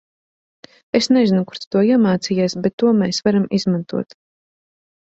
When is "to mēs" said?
2.85-3.25